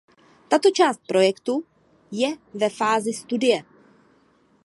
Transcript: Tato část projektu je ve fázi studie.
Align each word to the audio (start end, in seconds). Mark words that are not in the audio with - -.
Tato 0.49 0.69
část 0.71 0.99
projektu 1.07 1.63
je 2.11 2.37
ve 2.53 2.69
fázi 2.69 3.13
studie. 3.13 3.63